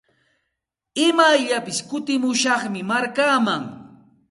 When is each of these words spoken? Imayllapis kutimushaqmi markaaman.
Imayllapis 1.07 1.79
kutimushaqmi 1.89 2.81
markaaman. 2.89 3.63